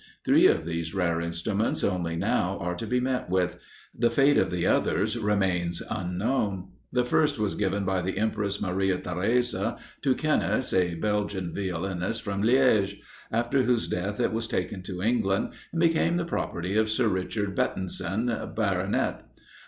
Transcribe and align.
Three 0.25 0.47
of 0.47 0.65
these 0.65 0.95
rare 0.95 1.21
instruments 1.21 1.83
only 1.83 2.15
are 2.15 2.17
now 2.17 2.73
to 2.73 2.87
be 2.87 2.99
met 2.99 3.29
with; 3.29 3.59
the 3.95 4.09
fate 4.09 4.39
of 4.39 4.49
the 4.49 4.65
others 4.65 5.15
remains 5.15 5.79
unknown. 5.91 6.69
The 6.91 7.05
first 7.05 7.37
was 7.37 7.53
given 7.53 7.85
by 7.85 8.01
the 8.01 8.17
Empress 8.17 8.59
Maria 8.59 8.97
Theresa 8.97 9.77
to 10.01 10.15
Kennis, 10.15 10.73
a 10.73 10.95
Belgian 10.95 11.53
violinist 11.53 12.23
from 12.23 12.41
Liège, 12.41 12.97
after 13.31 13.61
whose 13.61 13.87
death 13.87 14.19
it 14.19 14.33
was 14.33 14.47
taken 14.47 14.81
to 14.81 15.03
England, 15.03 15.49
and 15.71 15.79
became 15.79 16.17
the 16.17 16.25
property 16.25 16.75
of 16.77 16.89
Sir 16.89 17.07
Richard 17.07 17.53
Betenson, 17.55 18.25
Bart. 18.55 19.21